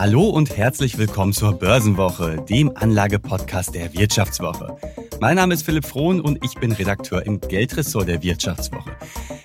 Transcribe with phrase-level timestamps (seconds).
[0.00, 4.74] Hallo und herzlich willkommen zur Börsenwoche, dem Anlagepodcast der Wirtschaftswoche.
[5.20, 8.92] Mein Name ist Philipp Frohn und ich bin Redakteur im Geldressort der Wirtschaftswoche.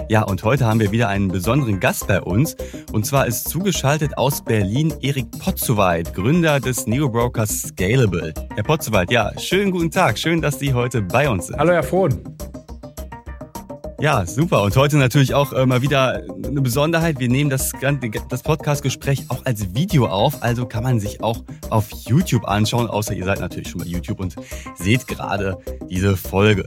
[0.07, 2.55] Ja, und heute haben wir wieder einen besonderen Gast bei uns.
[2.93, 8.33] Und zwar ist zugeschaltet aus Berlin Erik Potzowait, Gründer des Neobrokers Scalable.
[8.53, 10.17] Herr Potzowait, ja, schönen guten Tag.
[10.17, 11.57] Schön, dass Sie heute bei uns sind.
[11.57, 12.34] Hallo, Herr Frohn.
[13.99, 14.61] Ja, super.
[14.63, 17.19] Und heute natürlich auch äh, mal wieder eine Besonderheit.
[17.19, 17.71] Wir nehmen das,
[18.29, 20.43] das Podcast-Gespräch auch als Video auf.
[20.43, 22.87] Also kann man sich auch auf YouTube anschauen.
[22.87, 24.35] Außer ihr seid natürlich schon bei YouTube und
[24.75, 25.57] seht gerade
[25.89, 26.65] diese Folge.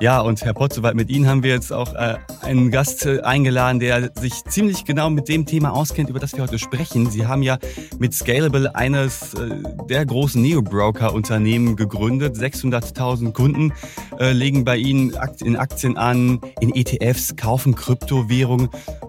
[0.00, 3.80] Ja, und Herr Potzowald, mit Ihnen haben wir jetzt auch äh, einen Gast äh, eingeladen,
[3.80, 7.10] der sich ziemlich genau mit dem Thema auskennt, über das wir heute sprechen.
[7.10, 7.58] Sie haben ja
[7.98, 9.50] mit Scalable eines äh,
[9.90, 12.36] der großen Neo-Broker-Unternehmen gegründet.
[12.36, 13.72] 600.000 Kunden
[14.20, 18.68] äh, legen bei Ihnen in Aktien an, in ETFs, kaufen Kryptowährungen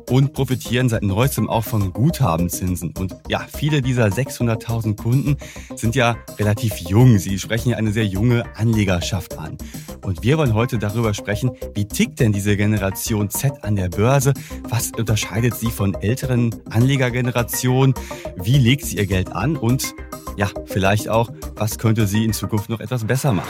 [0.10, 2.94] und profitieren seit neuestem auch von Guthabenzinsen.
[2.98, 5.38] Und ja, viele dieser 600.000 Kunden
[5.76, 7.20] sind ja relativ jung.
[7.20, 9.58] Sie sprechen ja eine sehr junge Anlegerschaft an.
[10.02, 14.34] Und wir wollen heute darüber sprechen, wie tickt denn diese Generation Z an der Börse?
[14.64, 17.94] Was unterscheidet sie von älteren Anlegergenerationen?
[18.36, 19.56] Wie legt sie ihr Geld an?
[19.56, 19.94] Und
[20.38, 23.50] ja, vielleicht auch, was könnte sie in Zukunft noch etwas besser machen?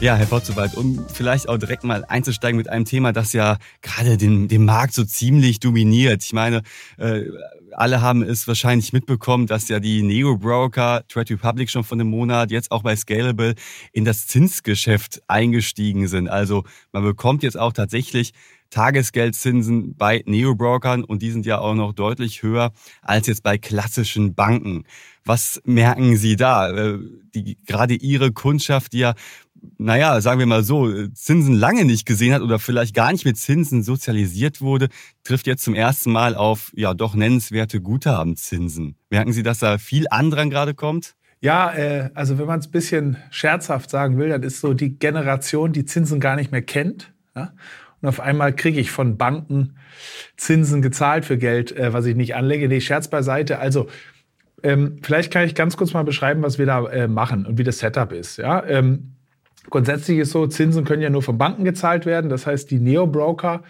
[0.00, 4.16] Ja, Herr Potzowald, um vielleicht auch direkt mal einzusteigen mit einem Thema, das ja gerade
[4.18, 6.22] den, den Markt so ziemlich dominiert.
[6.24, 6.62] Ich meine,
[6.98, 7.22] äh,
[7.72, 12.50] alle haben es wahrscheinlich mitbekommen, dass ja die Neo-Broker, Trade Republic schon von einem Monat,
[12.50, 13.54] jetzt auch bei Scalable
[13.92, 16.28] in das Zinsgeschäft eingestiegen sind.
[16.28, 18.32] Also man bekommt jetzt auch tatsächlich
[18.70, 22.72] Tagesgeldzinsen bei Neo-Brokern und die sind ja auch noch deutlich höher
[23.02, 24.84] als jetzt bei klassischen Banken.
[25.24, 26.70] Was merken Sie da?
[26.70, 26.98] Äh,
[27.34, 29.14] die, gerade Ihre Kundschaft, die ja
[29.78, 33.36] naja, sagen wir mal so, Zinsen lange nicht gesehen hat oder vielleicht gar nicht mit
[33.36, 34.88] Zinsen sozialisiert wurde,
[35.22, 38.96] trifft jetzt zum ersten Mal auf ja doch nennenswerte Guthabenzinsen.
[39.10, 41.14] Merken Sie, dass da viel Andrang gerade kommt?
[41.40, 44.98] Ja, äh, also wenn man es ein bisschen scherzhaft sagen will, dann ist so die
[44.98, 47.12] Generation, die Zinsen gar nicht mehr kennt.
[47.36, 47.52] Ja?
[48.00, 49.76] Und auf einmal kriege ich von Banken
[50.36, 52.68] Zinsen gezahlt für Geld, äh, was ich nicht anlege.
[52.68, 53.58] Nee, Scherz beiseite.
[53.58, 53.88] Also
[54.62, 57.64] ähm, vielleicht kann ich ganz kurz mal beschreiben, was wir da äh, machen und wie
[57.64, 58.38] das Setup ist.
[58.38, 58.64] Ja?
[58.64, 59.13] Ähm,
[59.70, 62.30] Grundsätzlich ist so, Zinsen können ja nur von Banken gezahlt werden.
[62.30, 63.62] Das heißt, die Neo-Broker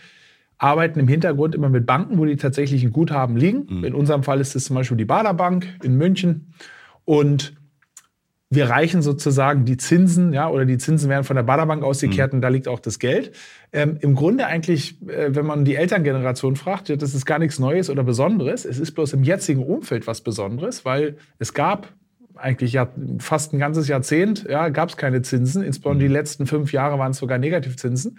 [0.59, 3.67] arbeiten im Hintergrund immer mit Banken, wo die tatsächlichen Guthaben liegen.
[3.69, 3.85] Mhm.
[3.85, 6.53] In unserem Fall ist es zum Beispiel die Bader Bank in München.
[7.05, 7.55] Und
[8.51, 12.39] wir reichen sozusagen die Zinsen, ja, oder die Zinsen werden von der Baderbank ausgekehrt mhm.
[12.39, 13.33] und da liegt auch das Geld.
[13.73, 17.59] Ähm, Im Grunde eigentlich, äh, wenn man die Elterngeneration fragt, ja, das ist gar nichts
[17.59, 18.65] Neues oder Besonderes.
[18.65, 21.93] Es ist bloß im jetzigen Umfeld was Besonderes, weil es gab
[22.37, 25.63] eigentlich ja fast ein ganzes Jahrzehnt ja, gab es keine Zinsen.
[25.63, 26.15] Insbesondere die mhm.
[26.15, 28.19] letzten fünf Jahre waren es sogar Negativzinsen.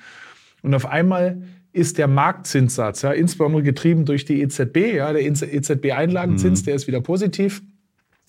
[0.61, 1.41] Und auf einmal
[1.73, 6.65] ist der Marktzinssatz, ja, insbesondere getrieben durch die EZB, ja, der EZB-Einlagenzins, mhm.
[6.65, 7.61] der ist wieder positiv.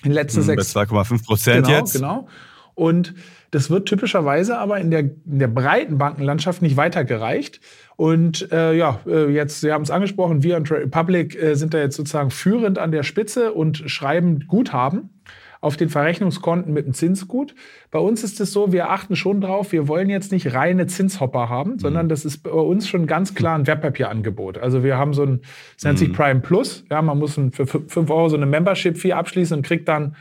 [0.02, 0.74] In den letzten mhm, sechs.
[0.74, 1.92] Bei 2,5 Prozent genau, jetzt.
[1.94, 2.28] Genau.
[2.74, 3.14] Und
[3.53, 7.60] das wird typischerweise aber in der, in der breiten Bankenlandschaft nicht weitergereicht.
[7.97, 11.78] Und äh, ja, äh, jetzt, Sie haben es angesprochen, wir und Republic äh, sind da
[11.78, 15.16] jetzt sozusagen führend an der Spitze und schreiben Guthaben
[15.66, 17.56] auf den Verrechnungskonten mit dem Zinsgut.
[17.91, 21.49] Bei uns ist es so, wir achten schon drauf, wir wollen jetzt nicht reine Zinshopper
[21.49, 21.78] haben, mhm.
[21.81, 24.59] sondern das ist bei uns schon ganz klar ein Wertpapierangebot.
[24.59, 25.41] Also wir haben so ein,
[25.75, 26.12] das nennt sich mhm.
[26.12, 26.84] Prime Plus.
[26.88, 30.15] Ja, man muss für 5 Euro so eine Membership-Fee abschließen und kriegt dann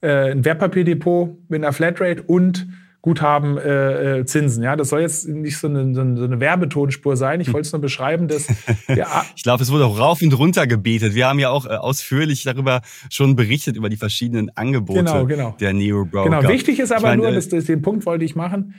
[0.00, 2.68] äh, ein Wertpapierdepot mit einer Flatrate und
[3.08, 4.62] Guthaben äh, äh, Zinsen.
[4.62, 7.40] Ja, das soll jetzt nicht so eine, so eine Werbetonspur sein.
[7.40, 8.48] Ich wollte es nur beschreiben, dass
[8.94, 11.14] ja, ich glaube, es wurde auch rauf und runter gebetet.
[11.14, 15.56] Wir haben ja auch äh, ausführlich darüber schon berichtet über die verschiedenen Angebote genau, genau.
[15.58, 16.28] der Neo Broker.
[16.28, 16.52] Genau.
[16.52, 18.74] Wichtig ist aber ich meine, nur, äh, dass, dass den Punkt wollte ich machen.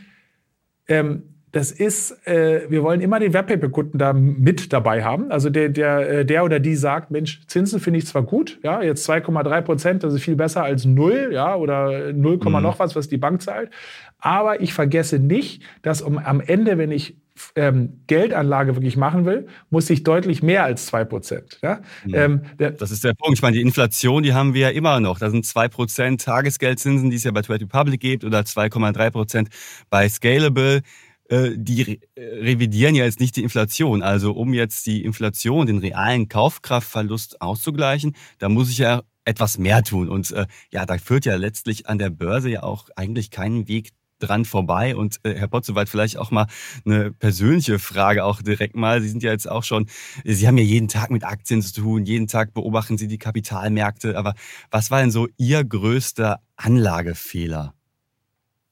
[0.87, 5.31] Ähm, das ist, äh, wir wollen immer den Webpaper-Kunden da mit dabei haben.
[5.31, 8.81] Also der, der, äh, der oder die sagt, Mensch, Zinsen finde ich zwar gut, ja,
[8.81, 12.61] jetzt 2,3 Prozent, das ist viel besser als null, ja, oder 0, mhm.
[12.61, 13.71] noch was, was die Bank zahlt.
[14.19, 17.15] Aber ich vergesse nicht, dass um, am Ende, wenn ich
[17.55, 21.59] ähm, Geldanlage wirklich machen will, muss ich deutlich mehr als 2 Prozent.
[21.61, 21.81] Ja?
[22.05, 22.13] Mhm.
[22.13, 23.37] Ähm, das ist der Punkt.
[23.37, 25.19] Ich meine, die Inflation, die haben wir ja immer noch.
[25.19, 29.49] Da sind 2 Prozent Tagesgeldzinsen, die es ja bei Trade Republic gibt, oder 2,3 Prozent
[29.89, 30.81] bei Scalable.
[31.29, 34.01] Äh, die äh, revidieren ja jetzt nicht die Inflation.
[34.01, 39.83] Also um jetzt die Inflation, den realen Kaufkraftverlust auszugleichen, da muss ich ja etwas mehr
[39.83, 40.09] tun.
[40.09, 43.91] Und äh, ja, da führt ja letztlich an der Börse ja auch eigentlich keinen Weg
[44.19, 44.95] dran vorbei.
[44.95, 46.47] Und äh, Herr Potzowald, vielleicht auch mal
[46.83, 49.01] eine persönliche Frage auch direkt mal.
[49.01, 49.87] Sie sind ja jetzt auch schon,
[50.25, 54.17] Sie haben ja jeden Tag mit Aktien zu tun, jeden Tag beobachten Sie die Kapitalmärkte.
[54.17, 54.33] Aber
[54.71, 57.75] was war denn so Ihr größter Anlagefehler?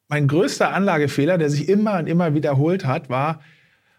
[0.10, 3.42] Mein größter Anlagefehler, der sich immer und immer wiederholt hat, war,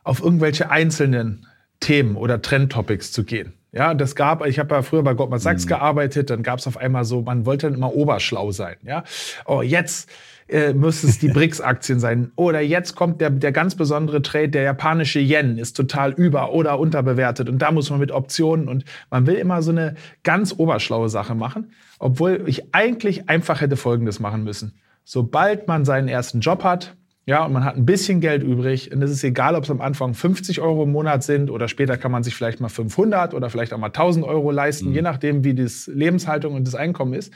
[0.05, 1.47] auf irgendwelche einzelnen
[1.81, 3.53] Themen oder Trendtopics zu gehen.
[3.73, 5.69] Ja, das gab, ich habe ja früher bei Goldman Sachs mhm.
[5.69, 8.77] gearbeitet, dann gab es auf einmal so, man wollte dann immer oberschlau sein.
[8.83, 9.05] Ja,
[9.45, 10.09] oh, jetzt
[10.49, 12.33] äh, müsste es die BRICS-Aktien sein.
[12.37, 16.79] Oder jetzt kommt der, der ganz besondere Trade, der japanische Yen ist total über- oder
[16.79, 21.11] unterbewertet und da muss man mit Optionen und man will immer so eine ganz oberschlaue
[21.11, 24.81] Sache machen, obwohl ich eigentlich einfach hätte Folgendes machen müssen.
[25.11, 26.95] Sobald man seinen ersten Job hat,
[27.25, 28.93] ja, und man hat ein bisschen Geld übrig.
[28.93, 31.97] Und es ist egal, ob es am Anfang 50 Euro im Monat sind oder später
[31.97, 34.95] kann man sich vielleicht mal 500 oder vielleicht auch mal 1000 Euro leisten, mhm.
[34.95, 37.33] je nachdem, wie das Lebenshaltung und das Einkommen ist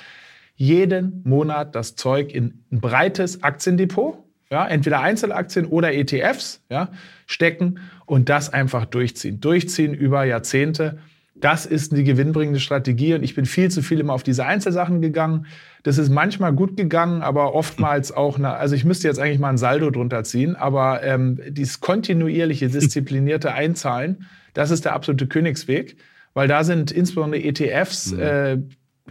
[0.55, 4.19] jeden Monat das Zeug in ein breites Aktiendepot,
[4.51, 6.91] ja, entweder Einzelaktien oder ETFs, ja,
[7.27, 9.41] stecken und das einfach durchziehen.
[9.41, 10.99] Durchziehen über Jahrzehnte.
[11.35, 15.01] Das ist die gewinnbringende Strategie und ich bin viel zu viel immer auf diese Einzelsachen
[15.01, 15.47] gegangen.
[15.83, 19.49] Das ist manchmal gut gegangen, aber oftmals auch, na, also ich müsste jetzt eigentlich mal
[19.49, 25.97] ein Saldo drunter ziehen, aber ähm, dieses kontinuierliche, disziplinierte Einzahlen, das ist der absolute Königsweg,
[26.35, 28.21] weil da sind insbesondere ETFs, mhm.
[28.21, 28.59] äh,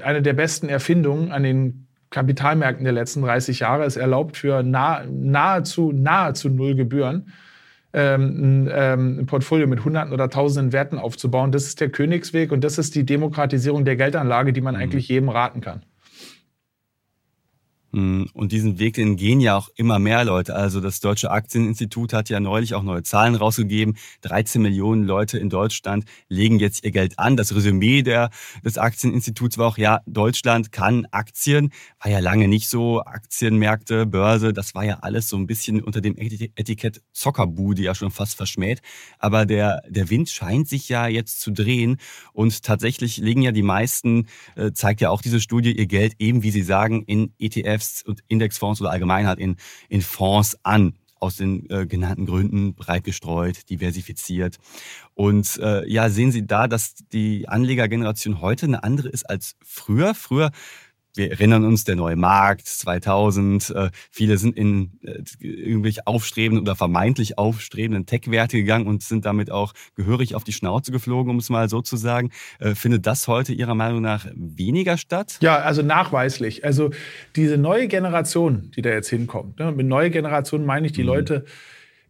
[0.01, 3.83] eine der besten Erfindungen an den Kapitalmärkten der letzten 30 Jahre.
[3.85, 7.31] Es erlaubt für nah, nahezu, nahezu null Gebühren
[7.93, 11.51] ähm, ein, ähm, ein Portfolio mit Hunderten oder Tausenden Werten aufzubauen.
[11.51, 14.81] Das ist der Königsweg und das ist die Demokratisierung der Geldanlage, die man mhm.
[14.81, 15.81] eigentlich jedem raten kann.
[17.93, 20.55] Hm, und diesen Weg, den gehen ja auch immer mehr Leute.
[20.55, 23.97] Also das Deutsche Aktieninstitut hat ja neulich auch neue Zahlen rausgegeben.
[24.21, 27.35] 13 Millionen Leute in Deutschland legen jetzt ihr Geld an.
[27.35, 28.29] Das Resümee der,
[28.63, 31.73] des Aktieninstituts war auch, ja, Deutschland kann Aktien.
[32.01, 33.01] War ja lange nicht so.
[33.01, 38.11] Aktienmärkte, Börse, das war ja alles so ein bisschen unter dem Etikett Zockerbude ja schon
[38.11, 38.81] fast verschmäht.
[39.19, 41.97] Aber der, der Wind scheint sich ja jetzt zu drehen.
[42.31, 46.41] Und tatsächlich legen ja die meisten, äh, zeigt ja auch diese Studie, ihr Geld eben,
[46.41, 49.57] wie Sie sagen, in ETFs ETFs und Indexfonds oder allgemein halt in,
[49.89, 54.57] in Fonds an aus den äh, genannten Gründen breit gestreut, diversifiziert.
[55.13, 60.15] Und äh, ja, sehen Sie da, dass die Anlegergeneration heute eine andere ist als früher.
[60.15, 60.49] Früher
[61.15, 66.75] wir erinnern uns, der neue Markt 2000, äh, viele sind in äh, irgendwelche aufstrebenden oder
[66.75, 71.49] vermeintlich aufstrebenden Tech-Werte gegangen und sind damit auch gehörig auf die Schnauze geflogen, um es
[71.49, 72.31] mal so zu sagen.
[72.59, 75.37] Äh, findet das heute Ihrer Meinung nach weniger statt?
[75.41, 76.63] Ja, also nachweislich.
[76.63, 76.91] Also
[77.35, 81.07] diese neue Generation, die da jetzt hinkommt, ne, mit neue Generation meine ich die mhm.
[81.07, 81.45] Leute,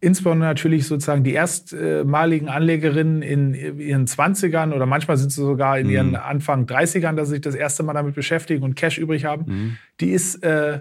[0.02, 5.88] insbesondere natürlich sozusagen die erstmaligen Anlegerinnen in ihren 20ern oder manchmal sind sie sogar in
[5.88, 6.16] ihren mhm.
[6.16, 9.76] Anfang 30ern, dass sie sich das erste Mal damit beschäftigen und Cash übrig haben, mhm.
[10.00, 10.80] die ist äh,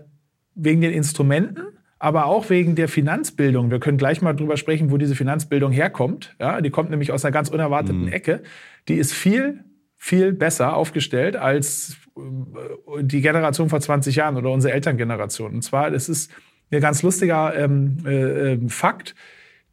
[0.56, 1.62] wegen den Instrumenten,
[2.00, 3.70] aber auch wegen der Finanzbildung.
[3.70, 6.36] Wir können gleich mal drüber sprechen, wo diese Finanzbildung herkommt.
[6.40, 8.12] Ja, die kommt nämlich aus einer ganz unerwarteten mhm.
[8.12, 8.42] Ecke.
[8.88, 9.64] Die ist viel,
[9.98, 15.54] viel besser aufgestellt als äh, die Generation vor 20 Jahren oder unsere Elterngeneration.
[15.54, 16.32] Und zwar, es ist
[16.78, 19.16] ein ganz lustiger ähm, äh, ähm, Fakt.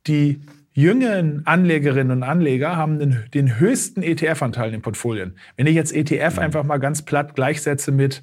[0.07, 0.41] Die
[0.73, 5.35] jüngeren Anlegerinnen und Anleger haben den, den höchsten ETF-Anteil in den Portfolien.
[5.57, 6.43] Wenn ich jetzt ETF mhm.
[6.43, 8.23] einfach mal ganz platt gleichsetze mit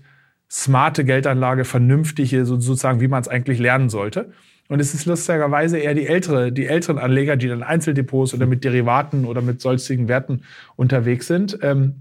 [0.49, 4.31] smarte Geldanlage, vernünftige, sozusagen, wie man es eigentlich lernen sollte.
[4.67, 8.63] Und es ist lustigerweise eher die, ältere, die älteren Anleger, die dann Einzeldepots oder mit
[8.63, 10.41] Derivaten oder mit solchen Werten
[10.75, 11.59] unterwegs sind.
[11.61, 11.95] Ähm,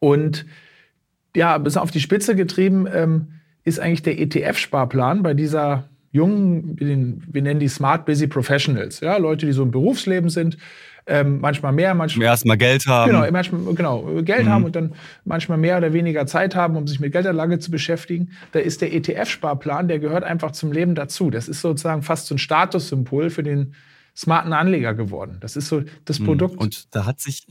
[0.00, 0.46] und
[1.36, 3.28] ja, bis auf die Spitze getrieben ähm,
[3.64, 9.46] ist eigentlich der ETF-Sparplan bei dieser jungen, wir nennen die Smart Busy Professionals, ja, Leute,
[9.46, 10.56] die so im Berufsleben sind,
[11.06, 13.10] ähm, manchmal mehr, manchmal erstmal Geld haben.
[13.10, 14.48] Genau, manchmal, genau Geld mhm.
[14.48, 18.30] haben und dann manchmal mehr oder weniger Zeit haben, um sich mit Geldanlage zu beschäftigen.
[18.52, 21.30] Da ist der ETF-Sparplan, der gehört einfach zum Leben dazu.
[21.30, 23.74] Das ist sozusagen fast so ein Statussymbol für den
[24.16, 25.38] smarten Anleger geworden.
[25.40, 26.26] Das ist so das mhm.
[26.26, 26.56] Produkt.
[26.58, 27.48] Und da hat sich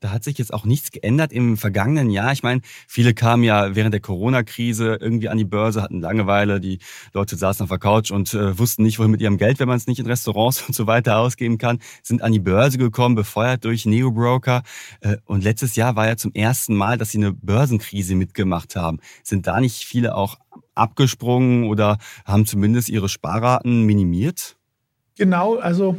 [0.00, 2.32] da hat sich jetzt auch nichts geändert im vergangenen Jahr.
[2.32, 6.78] Ich meine, viele kamen ja während der Corona-Krise irgendwie an die Börse, hatten Langeweile, die
[7.12, 9.76] Leute saßen auf der Couch und äh, wussten nicht, wohin mit ihrem Geld, wenn man
[9.76, 13.64] es nicht in Restaurants und so weiter ausgeben kann, sind an die Börse gekommen, befeuert
[13.64, 14.62] durch Neo-Broker.
[15.00, 18.98] Äh, und letztes Jahr war ja zum ersten Mal, dass sie eine Börsenkrise mitgemacht haben.
[19.22, 20.38] Sind da nicht viele auch
[20.74, 24.56] abgesprungen oder haben zumindest ihre Sparraten minimiert?
[25.16, 25.96] Genau, also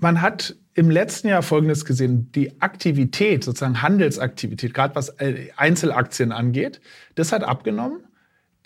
[0.00, 2.30] man hat im letzten Jahr Folgendes gesehen.
[2.36, 6.80] Die Aktivität, sozusagen Handelsaktivität, gerade was äh, Einzelaktien angeht,
[7.16, 7.98] das hat abgenommen.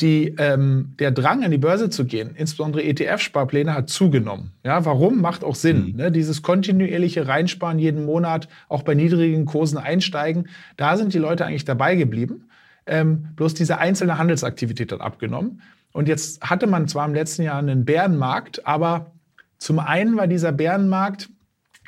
[0.03, 4.53] Die, ähm, der Drang, an die Börse zu gehen, insbesondere ETF-Sparpläne, hat zugenommen.
[4.63, 5.23] Ja, warum?
[5.23, 5.93] Macht auch Sinn.
[5.93, 5.97] Mhm.
[5.97, 6.13] Ne?
[6.13, 11.65] Dieses kontinuierliche Reinsparen jeden Monat, auch bei niedrigen Kursen einsteigen, da sind die Leute eigentlich
[11.65, 12.51] dabei geblieben.
[12.85, 15.63] Ähm, bloß diese einzelne Handelsaktivität hat abgenommen.
[15.93, 19.13] Und jetzt hatte man zwar im letzten Jahr einen Bärenmarkt, aber
[19.57, 21.31] zum einen war dieser Bärenmarkt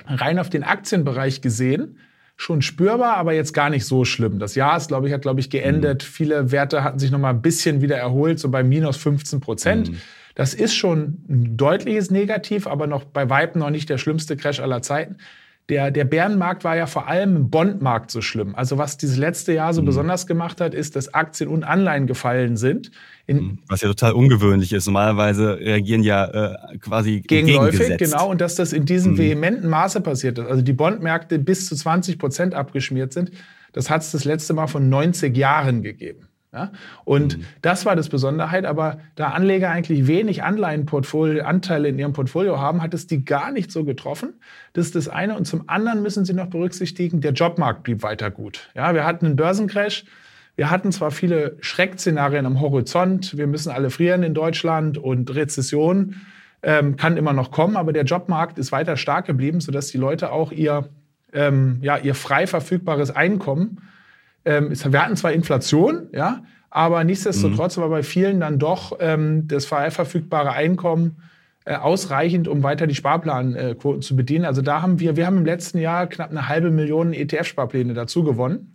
[0.07, 1.99] rein auf den Aktienbereich gesehen
[2.37, 4.39] schon spürbar, aber jetzt gar nicht so schlimm.
[4.39, 6.03] Das Jahr ist, glaube ich, hat, glaube ich, geendet.
[6.03, 6.07] Mhm.
[6.07, 9.91] Viele Werte hatten sich noch mal ein bisschen wieder erholt, so bei minus 15 Prozent.
[9.91, 10.01] Mhm.
[10.35, 14.59] Das ist schon ein deutliches Negativ, aber noch bei Weitem noch nicht der schlimmste Crash
[14.59, 15.19] aller Zeiten.
[15.71, 18.55] Der, der Bärenmarkt war ja vor allem im Bondmarkt so schlimm.
[18.55, 19.87] Also was dieses letzte Jahr so mhm.
[19.87, 22.91] besonders gemacht hat, ist, dass Aktien und Anleihen gefallen sind.
[23.27, 23.59] In mhm.
[23.69, 24.85] was ja total ungewöhnlich ist.
[24.87, 28.29] Normalerweise reagieren ja äh, quasi gegenläufig, genau.
[28.31, 29.19] Und dass das in diesem mhm.
[29.19, 30.47] vehementen Maße passiert ist.
[30.47, 33.31] Also die Bondmärkte bis zu 20 Prozent abgeschmiert sind.
[33.73, 36.29] Das hat es das letzte Mal von 90 Jahren gegeben.
[36.55, 36.71] Ja?
[37.05, 37.45] Und mhm.
[37.63, 42.81] das war das Besonderheit, aber da Anleger eigentlich wenig Anleihenportfolio, Anteile in ihrem Portfolio haben,
[42.81, 44.35] hat es die gar nicht so getroffen.
[44.73, 45.37] Das ist das eine.
[45.37, 48.71] Und zum anderen müssen Sie noch berücksichtigen, der Jobmarkt blieb weiter gut.
[48.75, 50.05] Ja, wir hatten einen Börsencrash.
[50.57, 56.15] Wir hatten zwar viele Schreckszenarien am Horizont, wir müssen alle frieren in Deutschland und Rezession
[56.63, 60.31] ähm, kann immer noch kommen, aber der Jobmarkt ist weiter stark geblieben, sodass die Leute
[60.31, 60.89] auch ihr,
[61.33, 63.81] ähm, ja, ihr frei verfügbares Einkommen
[64.45, 67.83] ähm, wir hatten zwar Inflation, ja, aber nichtsdestotrotz mhm.
[67.83, 71.17] war bei vielen dann doch ähm, das verfügbare Einkommen
[71.67, 74.45] äh, ausreichend, um weiter die Sparplanquoten zu bedienen.
[74.45, 78.25] Also da haben wir, wir haben im letzten Jahr knapp eine halbe Million ETF-Sparpläne dazu
[78.25, 78.75] gewonnen.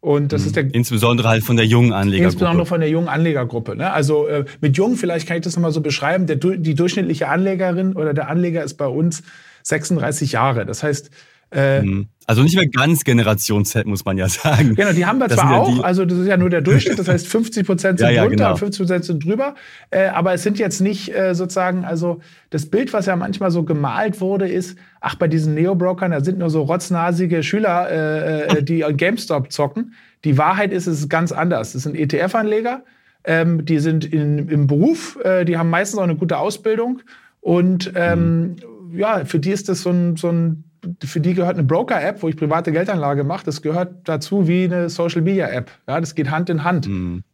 [0.00, 0.46] Und das mhm.
[0.46, 2.32] ist der insbesondere halt von der jungen Anlegergruppe.
[2.32, 3.76] Insbesondere von der jungen Anlegergruppe.
[3.76, 3.92] Ne?
[3.92, 6.26] Also äh, mit jung, vielleicht kann ich das nochmal so beschreiben.
[6.26, 9.22] Der, die durchschnittliche Anlegerin oder der Anleger ist bei uns
[9.64, 10.64] 36 Jahre.
[10.64, 11.10] Das heißt,
[11.52, 12.06] äh, mhm.
[12.26, 14.74] also nicht mehr ganz Generation Z, muss man ja sagen.
[14.76, 16.98] Genau, die haben wir das zwar auch, ja also das ist ja nur der Durchschnitt,
[16.98, 18.56] das heißt 50 Prozent sind ja, ja, drunter, genau.
[18.56, 19.54] 50 Prozent sind drüber,
[19.90, 23.64] äh, aber es sind jetzt nicht äh, sozusagen, also das Bild, was ja manchmal so
[23.64, 28.62] gemalt wurde, ist, ach, bei diesen Neo-Brokern, da sind nur so rotznasige Schüler, äh, äh
[28.62, 29.94] die GameStop zocken.
[30.24, 31.72] Die Wahrheit ist, es ist ganz anders.
[31.72, 32.84] Das sind ETF-Anleger,
[33.24, 37.02] ähm, die sind in, im Beruf, die haben meistens auch eine gute Ausbildung
[37.40, 38.56] und ähm,
[38.90, 38.98] mhm.
[38.98, 40.64] ja, für die ist das so ein, so ein
[41.04, 43.44] für die gehört eine Broker-App, wo ich private Geldanlage mache.
[43.44, 45.70] Das gehört dazu wie eine Social-Media-App.
[45.86, 46.88] Ja, das geht Hand in Hand.
[46.88, 47.24] Mhm.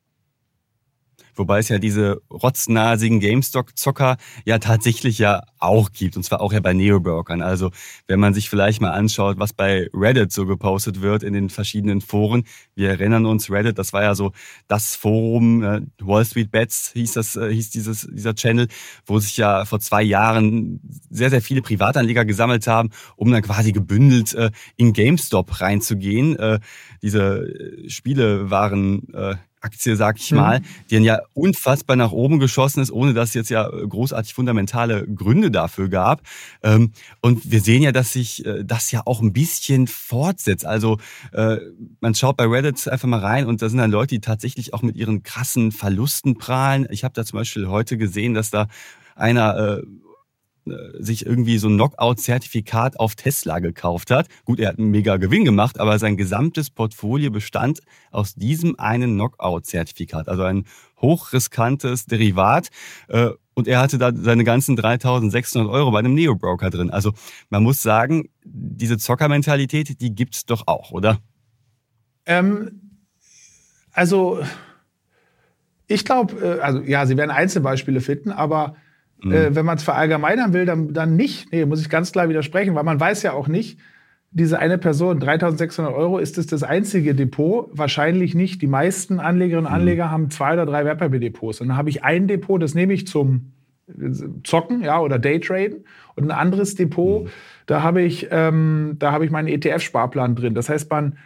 [1.39, 6.17] Wobei es ja diese rotznasigen GameStop-Zocker ja tatsächlich ja auch gibt.
[6.17, 7.43] Und zwar auch ja bei Neobrokern.
[7.43, 7.71] Also
[8.07, 12.01] wenn man sich vielleicht mal anschaut, was bei Reddit so gepostet wird in den verschiedenen
[12.01, 12.45] Foren.
[12.75, 14.33] Wir erinnern uns, Reddit, das war ja so
[14.69, 18.69] das Forum, äh, Wall Street Bets hieß das, äh, hieß dieses, dieser Channel,
[19.05, 23.73] wo sich ja vor zwei Jahren sehr, sehr viele Privatanleger gesammelt haben, um dann quasi
[23.73, 26.37] gebündelt äh, in GameStop reinzugehen.
[27.03, 27.47] Diese
[27.89, 29.37] Spiele waren äh,
[29.67, 30.65] Aktie, sag ich mal, mhm.
[30.89, 35.07] die dann ja unfassbar nach oben geschossen ist, ohne dass es jetzt ja großartig fundamentale
[35.07, 36.23] Gründe dafür gab.
[36.63, 40.65] Ähm, und wir sehen ja, dass sich äh, das ja auch ein bisschen fortsetzt.
[40.65, 40.99] Also
[41.33, 41.59] äh,
[42.01, 44.83] man schaut bei Reddit einfach mal rein und da sind dann Leute, die tatsächlich auch
[44.83, 46.87] mit ihren krassen Verlusten prahlen.
[46.91, 48.69] Ich habe da zum Beispiel heute gesehen, dass da
[49.15, 49.83] einer äh, äh,
[50.99, 54.29] sich irgendwie so ein Knockout-Zertifikat auf Tesla gekauft hat.
[54.45, 57.81] Gut, er hat einen mega Gewinn gemacht, aber sein gesamtes Portfolio bestand
[58.11, 60.65] aus diesem einen Knockout-Zertifikat, also ein
[61.01, 62.69] hochriskantes Derivat.
[63.09, 66.91] Äh, und er hatte da seine ganzen 3600 Euro bei einem Neo-Broker drin.
[66.91, 67.13] Also
[67.49, 71.21] man muss sagen, diese Zockermentalität, die gibt's doch auch, oder?
[72.27, 73.01] Ähm,
[73.93, 74.41] also
[75.87, 78.77] ich glaube, äh, also ja, Sie werden Einzelbeispiele finden, aber
[79.23, 79.33] Mhm.
[79.33, 81.53] Äh, wenn man es verallgemeinern will, dann, dann nicht.
[81.53, 83.79] Nee, muss ich ganz klar widersprechen, weil man weiß ja auch nicht,
[84.31, 87.71] diese eine Person, 3600 Euro, ist es das, das einzige Depot?
[87.73, 88.61] Wahrscheinlich nicht.
[88.61, 89.77] Die meisten Anlegerinnen und mhm.
[89.79, 90.11] Anleger mhm.
[90.11, 91.61] haben zwei oder drei Wertpapierdepots.
[91.61, 93.53] Und dann habe ich ein Depot, das nehme ich zum
[94.43, 95.85] Zocken ja, oder Daytraden.
[96.17, 97.29] Und ein anderes Depot, mhm.
[97.67, 100.55] da habe ich, ähm, da habe ich meinen ETF-Sparplan drin.
[100.55, 101.17] Das heißt, man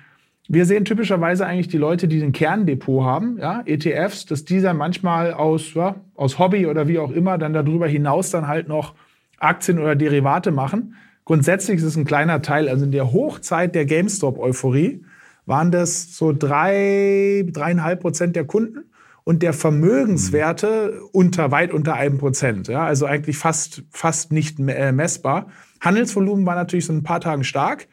[0.53, 5.33] wir sehen typischerweise eigentlich die Leute, die ein Kerndepot haben, ja, ETFs, dass dieser manchmal
[5.33, 8.95] aus, ja, aus Hobby oder wie auch immer dann darüber hinaus dann halt noch
[9.39, 10.97] Aktien oder Derivate machen.
[11.25, 12.69] Grundsätzlich ist es ein kleiner Teil.
[12.69, 15.05] Also in der Hochzeit der GameStop-Euphorie
[15.47, 18.91] waren das so drei, dreieinhalb Prozent der Kunden
[19.23, 22.67] und der Vermögenswerte unter, weit unter einem Prozent.
[22.67, 25.47] Ja, also eigentlich fast, fast nicht äh, messbar.
[25.81, 27.87] Handelsvolumen war natürlich so ein paar Tagen stark.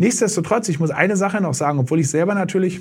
[0.00, 2.80] Nichtsdestotrotz, ich muss eine Sache noch sagen, obwohl ich selber natürlich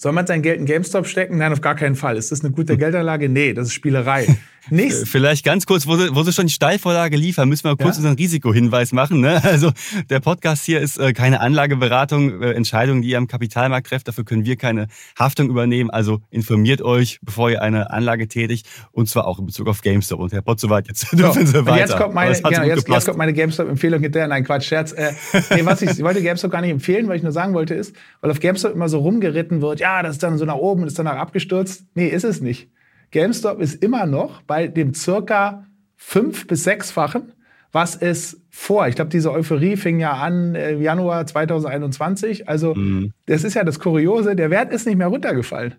[0.00, 1.36] soll man sein Geld in GameStop stecken?
[1.36, 2.16] Nein, auf gar keinen Fall.
[2.16, 3.28] Ist das eine gute Geldanlage?
[3.28, 4.26] Nee, das ist Spielerei.
[4.68, 7.96] Nächst Vielleicht ganz kurz, wo sie, wo sie schon die Steilvorlage liefern, müssen wir kurz
[7.96, 8.02] ja.
[8.02, 9.20] unseren Risikohinweis machen.
[9.20, 9.40] Ne?
[9.50, 9.72] Also
[10.08, 14.06] der Podcast hier ist äh, keine Anlageberatung, äh, Entscheidungen, die ihr am Kapitalmarkt trefft.
[14.06, 14.86] Dafür können wir keine
[15.18, 15.90] Haftung übernehmen.
[15.90, 18.68] Also informiert euch, bevor ihr eine Anlage tätigt.
[18.92, 20.20] Und zwar auch in Bezug auf GameStop.
[20.20, 21.78] Und Herr Potzowat, jetzt dürfen Sie weiter.
[21.78, 24.28] Jetzt kommt meine, genau, jetzt, jetzt, kommt meine GameStop-Empfehlung hinterher.
[24.28, 24.92] Nein, Quatsch, Scherz.
[24.92, 25.12] Äh,
[25.50, 27.96] nee, was ich, ich wollte GameStop gar nicht empfehlen, weil ich nur sagen wollte, ist,
[28.20, 30.88] weil auf GameStop immer so rumgeritten wird, ja, das ist dann so nach oben und
[30.88, 31.86] ist danach abgestürzt.
[31.94, 32.70] Nee, ist es nicht.
[33.10, 35.66] GameStop ist immer noch bei dem circa
[35.96, 37.32] fünf- bis sechsfachen,
[37.72, 38.88] was es vor.
[38.88, 42.48] Ich glaube, diese Euphorie fing ja an äh, Januar 2021.
[42.48, 43.12] Also, mhm.
[43.26, 44.36] das ist ja das Kuriose.
[44.36, 45.74] Der Wert ist nicht mehr runtergefallen.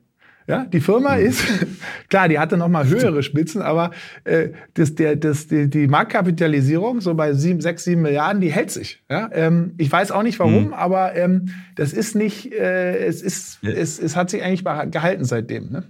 [0.48, 1.26] Ja, die Firma mhm.
[1.26, 1.44] ist,
[2.10, 3.92] klar, die hatte noch mal höhere Spitzen, aber
[4.24, 8.72] äh, das, der, das, die, die Marktkapitalisierung so bei sieben, sechs, sieben Milliarden, die hält
[8.72, 9.04] sich.
[9.10, 9.30] Ja?
[9.34, 10.74] Ähm, ich weiß auch nicht warum, mhm.
[10.74, 13.72] aber ähm, das ist nicht, äh, es, ist, ja.
[13.72, 15.72] es, es hat sich eigentlich gehalten seitdem.
[15.72, 15.84] Ne?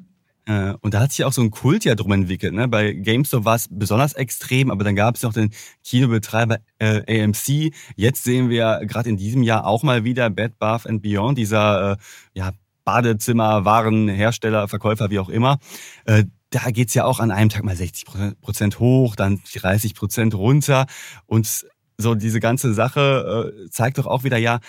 [0.46, 2.54] Äh, und da hat sich auch so ein Kult ja drum entwickelt.
[2.54, 2.68] Ne?
[2.68, 5.52] Bei GameStop war es besonders extrem, aber dann gab es noch den
[5.84, 7.74] Kinobetreiber äh, AMC.
[7.96, 11.94] Jetzt sehen wir gerade in diesem Jahr auch mal wieder Bed Bath and Beyond, dieser
[11.94, 11.98] äh,
[12.34, 12.52] ja,
[12.92, 15.60] Badezimmer, Warenhersteller, Verkäufer, wie auch immer.
[16.04, 18.06] Äh, da geht's ja auch an einem Tag mal 60
[18.42, 20.88] Prozent hoch, dann 30 Prozent runter.
[21.26, 21.66] Und
[21.98, 24.60] so diese ganze Sache äh, zeigt doch auch wieder ja,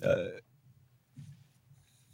[0.00, 0.14] äh,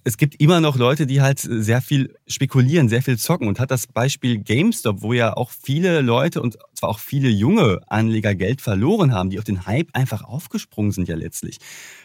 [0.05, 3.71] es gibt immer noch Leute, die halt sehr viel spekulieren, sehr viel zocken und hat
[3.71, 8.61] das Beispiel GameStop, wo ja auch viele Leute und zwar auch viele junge Anleger Geld
[8.61, 11.59] verloren haben, die auf den Hype einfach aufgesprungen sind ja letztlich.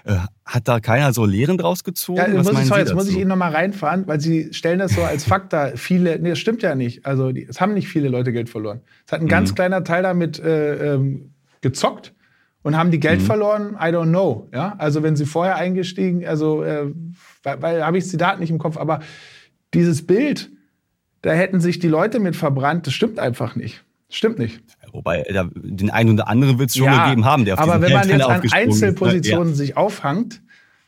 [0.05, 0.15] Äh,
[0.45, 2.19] hat da keiner so Lehren draus gezogen?
[2.19, 5.03] Ja, muss ich, sorry, jetzt muss ich Ihnen nochmal reinfahren, weil Sie stellen das so
[5.03, 5.73] als Fakt da.
[5.75, 7.05] Viele, nee, das stimmt ja nicht.
[7.05, 8.79] Also die, es haben nicht viele Leute Geld verloren.
[9.05, 9.29] Es hat ein mhm.
[9.29, 12.13] ganz kleiner Teil damit äh, ähm, gezockt
[12.63, 13.25] und haben die Geld mhm.
[13.25, 13.77] verloren?
[13.79, 14.49] I don't know.
[14.53, 16.91] Ja, also wenn sie vorher eingestiegen, also äh,
[17.43, 18.99] weil, weil habe ich die Daten nicht im Kopf, aber
[19.73, 20.49] dieses Bild,
[21.21, 23.83] da hätten sich die Leute mit verbrannt, das stimmt einfach nicht.
[24.09, 24.61] Stimmt nicht.
[24.91, 27.79] Wobei da, den einen oder anderen wird es schon ja, gegeben haben, der auf Aber
[27.81, 29.65] wenn man jetzt an Einzelpositionen ist, ja.
[29.65, 30.41] sich aufhangt,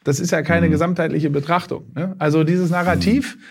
[0.04, 0.72] das ist ja keine mhm.
[0.72, 1.92] gesamtheitliche Betrachtung.
[1.94, 2.16] Ne?
[2.18, 3.42] Also dieses Narrativ, mhm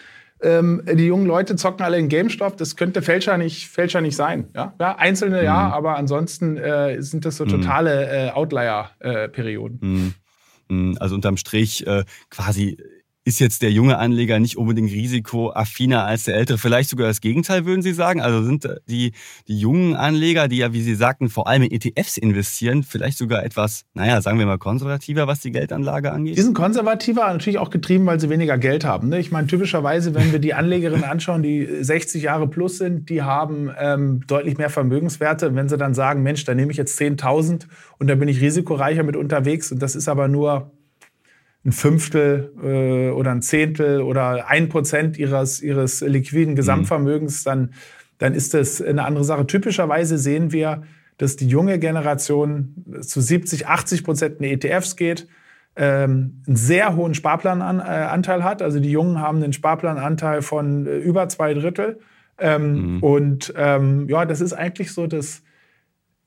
[0.43, 4.49] ähm, die jungen Leute zocken alle in GameStop, das könnte Fälscher nicht, Fälscher nicht sein.
[4.55, 5.45] Ja, ja einzelne mhm.
[5.45, 7.51] ja, aber ansonsten äh, sind das so mhm.
[7.51, 9.81] totale äh, Outlier-Perioden.
[9.81, 10.15] Äh, mhm.
[10.69, 10.97] mhm.
[11.01, 12.79] Also unterm Strich äh, quasi
[13.31, 16.59] ist jetzt der junge Anleger nicht unbedingt risikoaffiner als der ältere.
[16.59, 18.21] Vielleicht sogar das Gegenteil, würden Sie sagen?
[18.21, 19.13] Also sind die,
[19.47, 23.45] die jungen Anleger, die ja, wie Sie sagten, vor allem in ETFs investieren, vielleicht sogar
[23.45, 26.39] etwas, naja, sagen wir mal konservativer, was die Geldanlage angeht?
[26.39, 29.11] Die sind konservativer, natürlich auch getrieben, weil sie weniger Geld haben.
[29.11, 29.21] Ne?
[29.21, 33.71] Ich meine, typischerweise, wenn wir die Anlegerinnen anschauen, die 60 Jahre plus sind, die haben
[33.79, 35.55] ähm, deutlich mehr Vermögenswerte.
[35.55, 37.69] Wenn sie dann sagen, Mensch, da nehme ich jetzt 10.000
[37.99, 40.73] und da bin ich risikoreicher mit unterwegs und das ist aber nur
[41.65, 47.75] ein Fünftel äh, oder ein Zehntel oder ein Prozent ihres, ihres liquiden Gesamtvermögens, dann,
[48.19, 49.47] dann ist das eine andere Sache.
[49.47, 50.83] Typischerweise sehen wir,
[51.19, 55.29] dass die junge Generation zu 70, 80 Prozent in ETFs geht,
[55.77, 58.63] ähm, einen sehr hohen Sparplananteil hat.
[58.63, 62.01] Also die Jungen haben einen Sparplananteil von äh, über zwei Drittel.
[62.39, 63.03] Ähm, mhm.
[63.03, 65.43] Und ähm, ja, das ist eigentlich so das,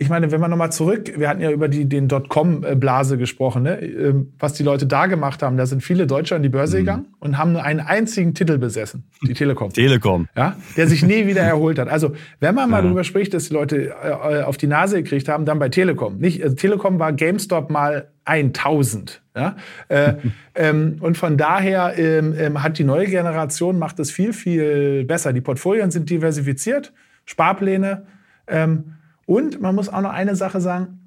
[0.03, 3.81] ich meine, wenn man nochmal zurück, wir hatten ja über die, den Dotcom-Blase gesprochen, ne?
[3.81, 5.55] Ähm, was die Leute da gemacht haben.
[5.55, 6.81] Da sind viele Deutsche an die Börse mhm.
[6.81, 9.69] gegangen und haben nur einen einzigen Titel besessen, die Telekom.
[9.73, 10.27] Telekom.
[10.35, 11.87] Ja, der sich nie wieder erholt hat.
[11.87, 12.11] Also,
[12.41, 12.81] wenn man mal ja.
[12.83, 16.17] darüber spricht, dass die Leute äh, auf die Nase gekriegt haben, dann bei Telekom.
[16.17, 19.21] Nicht, also Telekom war GameStop mal 1000.
[19.37, 19.55] Ja?
[19.87, 20.15] Äh,
[20.55, 25.31] ähm, und von daher ähm, ähm, hat die neue Generation macht es viel, viel besser.
[25.31, 26.91] Die Portfolien sind diversifiziert,
[27.23, 28.05] Sparpläne.
[28.47, 30.99] Ähm, und man muss auch noch eine Sache sagen,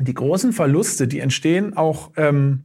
[0.00, 2.64] die großen Verluste, die entstehen auch ähm,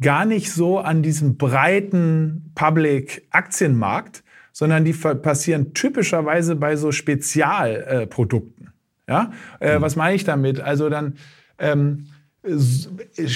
[0.00, 8.66] gar nicht so an diesem breiten Public-Aktienmarkt, sondern die passieren typischerweise bei so Spezialprodukten.
[9.06, 9.32] Äh, ja?
[9.60, 9.82] Äh, mhm.
[9.82, 10.60] Was meine ich damit?
[10.60, 11.14] Also dann
[11.58, 12.06] ähm,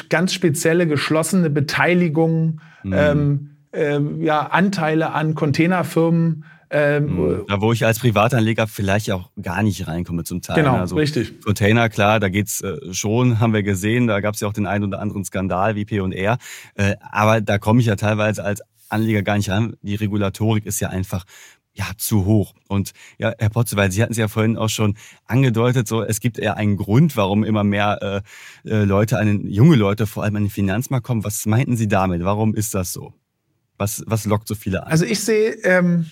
[0.09, 2.93] ganz spezielle geschlossene Beteiligungen, mhm.
[2.93, 7.45] ähm, äh, ja, Anteile an Containerfirmen, ähm, hm.
[7.49, 10.57] da, wo ich als Privatanleger vielleicht auch gar nicht reinkomme zum Teil.
[10.57, 11.41] Genau, also richtig.
[11.43, 14.07] Container, klar, da geht's äh, schon, haben wir gesehen.
[14.07, 16.39] Da gab es ja auch den einen oder anderen Skandal wie P&R.
[16.75, 19.77] Äh, aber da komme ich ja teilweise als Anleger gar nicht rein.
[19.83, 21.25] Die Regulatorik ist ja einfach
[21.79, 22.55] ja, zu hoch.
[22.67, 26.39] Und ja, Herr Potze, Sie hatten es ja vorhin auch schon angedeutet, so es gibt
[26.39, 28.25] ja einen Grund, warum immer mehr
[28.67, 31.23] äh, äh, Leute, an den, junge Leute vor allem an den Finanzmarkt kommen.
[31.25, 32.25] Was meinten Sie damit?
[32.25, 33.15] Warum ist das so?
[33.77, 34.91] Was, was lockt so viele an?
[34.91, 36.07] Also ich sehe ähm,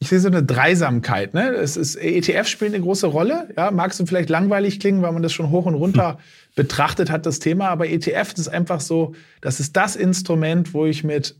[0.00, 1.34] ich sehe so eine Dreisamkeit.
[1.34, 1.50] Ne?
[1.50, 3.48] Es ist, ETF spielt eine große Rolle.
[3.56, 6.16] Ja, mag es vielleicht langweilig klingen, weil man das schon hoch und runter hm.
[6.54, 7.68] betrachtet hat, das Thema.
[7.68, 11.36] Aber ETF ist einfach so, das ist das Instrument, wo ich mit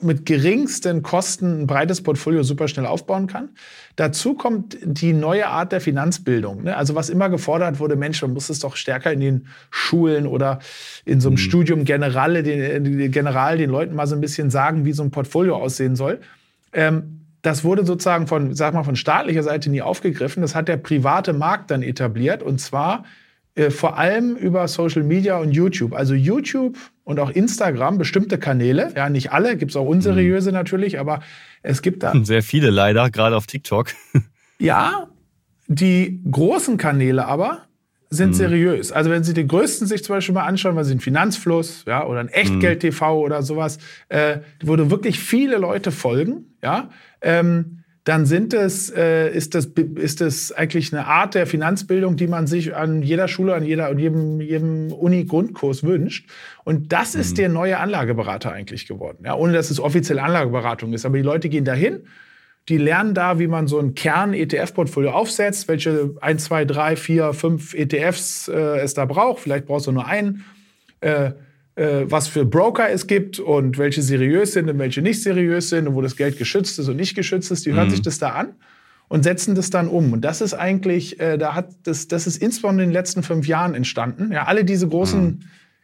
[0.00, 3.50] mit geringsten Kosten ein breites Portfolio super schnell aufbauen kann.
[3.94, 6.64] Dazu kommt die neue Art der Finanzbildung.
[6.64, 6.76] Ne?
[6.76, 10.58] Also was immer gefordert wurde, Mensch, man muss es doch stärker in den Schulen oder
[11.04, 11.38] in so einem mhm.
[11.38, 15.56] Studium Generale, den, General den Leuten mal so ein bisschen sagen, wie so ein Portfolio
[15.56, 16.18] aussehen soll.
[16.72, 20.40] Ähm, das wurde sozusagen von, sag mal, von staatlicher Seite nie aufgegriffen.
[20.42, 23.04] Das hat der private Markt dann etabliert und zwar
[23.54, 25.94] äh, vor allem über Social Media und YouTube.
[25.94, 30.54] Also YouTube und auch Instagram, bestimmte Kanäle, ja, nicht alle, gibt es auch unseriöse mhm.
[30.54, 31.20] natürlich, aber
[31.62, 32.12] es gibt da.
[32.22, 33.92] Sehr viele leider, gerade auf TikTok.
[34.58, 35.08] ja,
[35.66, 37.67] die großen Kanäle aber
[38.10, 38.34] sind mhm.
[38.34, 38.92] seriös.
[38.92, 42.06] Also wenn Sie den größten sich zum Beispiel mal anschauen, weil Sie einen Finanzfluss, ja,
[42.06, 43.22] oder ein Echtgeld-TV mhm.
[43.22, 46.90] oder sowas, äh, wo wirklich viele Leute folgen, ja,
[47.20, 52.26] ähm, dann sind es, äh, ist, das, ist das eigentlich eine Art der Finanzbildung, die
[52.26, 56.26] man sich an jeder Schule, an jeder, an jedem, jedem Uni-Grundkurs wünscht.
[56.64, 57.20] Und das mhm.
[57.20, 59.24] ist der neue Anlageberater eigentlich geworden.
[59.26, 61.04] Ja, ohne dass es offiziell Anlageberatung ist.
[61.04, 62.00] Aber die Leute gehen dahin,
[62.68, 67.74] die lernen da, wie man so ein Kern-ETF-Portfolio aufsetzt, welche 1, 2, 3, 4, 5
[67.74, 69.40] ETFs äh, es da braucht.
[69.40, 70.44] Vielleicht brauchst du nur einen.
[71.00, 71.32] Äh,
[71.78, 75.86] äh, was für Broker es gibt und welche seriös sind und welche nicht seriös sind
[75.86, 77.64] und wo das Geld geschützt ist und nicht geschützt ist.
[77.64, 77.92] Die hören mhm.
[77.92, 78.56] sich das da an
[79.06, 80.12] und setzen das dann um.
[80.12, 83.46] Und das ist eigentlich, äh, da hat das, das ist insbesondere in den letzten fünf
[83.46, 84.32] Jahren entstanden.
[84.32, 85.40] Ja, alle diese großen mhm.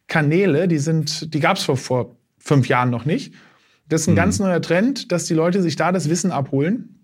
[0.09, 3.33] Kanäle, die sind, die gab es vor, vor fünf Jahren noch nicht.
[3.89, 4.17] Das ist ein mhm.
[4.17, 6.95] ganz neuer Trend, dass die Leute sich da das Wissen abholen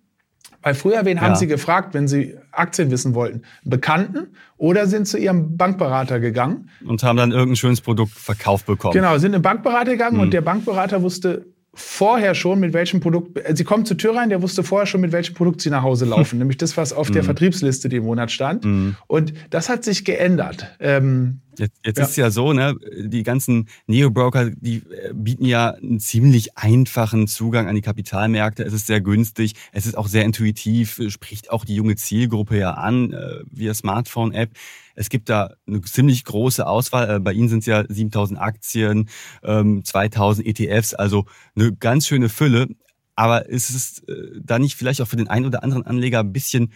[0.63, 1.23] weil früher, wen ja.
[1.23, 3.43] haben Sie gefragt, wenn Sie Aktien wissen wollten?
[3.65, 6.69] Bekannten oder sind zu Ihrem Bankberater gegangen?
[6.85, 8.93] Und haben dann irgendein schönes Produkt verkauft bekommen.
[8.93, 10.23] Genau, sind in den Bankberater gegangen mhm.
[10.23, 14.29] und der Bankberater wusste vorher schon, mit welchem Produkt, äh, sie kommen zur Tür rein,
[14.29, 17.11] der wusste vorher schon, mit welchem Produkt sie nach Hause laufen, nämlich das, was auf
[17.11, 17.27] der mhm.
[17.27, 18.65] Vertriebsliste den Monat stand.
[18.65, 18.91] Mm.
[19.07, 20.77] Und das hat sich geändert.
[20.81, 22.05] Ähm, jetzt jetzt ja.
[22.05, 27.27] ist es ja so, ne, die ganzen Neo-Broker, die äh, bieten ja einen ziemlich einfachen
[27.27, 28.65] Zugang an die Kapitalmärkte.
[28.65, 32.73] Es ist sehr günstig, es ist auch sehr intuitiv, spricht auch die junge Zielgruppe ja
[32.73, 34.51] an, äh, via Smartphone-App.
[34.95, 37.17] Es gibt da eine ziemlich große Auswahl.
[37.17, 39.09] Äh, bei Ihnen sind es ja 7000 Aktien,
[39.43, 42.69] 2000 ähm, ETFs, also eine ganz schöne Fülle.
[43.15, 46.33] Aber ist es äh, da nicht vielleicht auch für den einen oder anderen Anleger ein
[46.33, 46.73] bisschen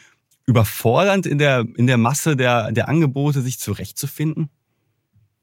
[0.47, 4.51] überfordernd in der, in der Masse der, der Angebote, sich zurechtzufinden?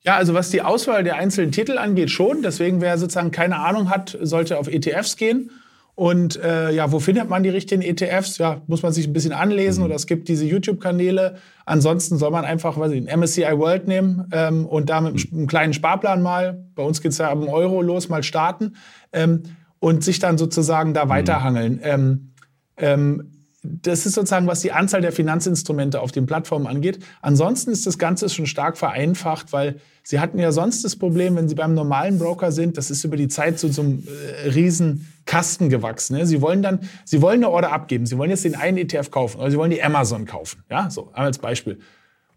[0.04, 2.42] Ja, also was die Auswahl der einzelnen Titel angeht, schon.
[2.42, 5.52] Deswegen, wer sozusagen keine Ahnung hat, sollte auf ETFs gehen.
[5.94, 8.40] Und äh, ja, wo findet man die richtigen ETFs?
[8.40, 9.86] Ja, muss man sich ein bisschen anlesen mhm.
[9.86, 11.36] oder es gibt diese YouTube-Kanäle.
[11.66, 15.42] Ansonsten soll man einfach, weiß ich, ein MSCI World nehmen ähm, und da mit einem,
[15.42, 15.48] mhm.
[15.48, 18.76] kleinen Sparplan mal, bei uns geht es ja am Euro los, mal starten
[19.14, 19.44] ähm,
[19.80, 21.10] und sich dann sozusagen da mhm.
[21.10, 21.80] weiterhangeln.
[21.84, 22.32] Ähm,
[22.78, 23.32] ähm
[23.64, 27.00] das ist sozusagen, was die Anzahl der Finanzinstrumente auf den Plattformen angeht.
[27.22, 31.48] Ansonsten ist das Ganze schon stark vereinfacht, weil Sie hatten ja sonst das Problem, wenn
[31.48, 35.08] Sie beim normalen Broker sind, das ist über die Zeit zu so einem äh, riesen
[35.26, 36.18] Kasten gewachsen.
[36.18, 36.26] Ne?
[36.26, 38.08] Sie wollen dann, Sie wollen eine Order abgeben.
[38.08, 40.64] Sie wollen jetzt den einen ETF kaufen oder Sie wollen die Amazon kaufen.
[40.70, 41.78] Ja, so als Beispiel.